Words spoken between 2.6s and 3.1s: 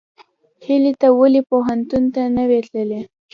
تللې؟